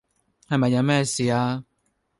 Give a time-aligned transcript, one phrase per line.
[0.47, 1.63] 係咪有咩事呀